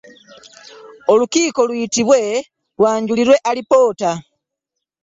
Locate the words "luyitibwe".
1.67-2.19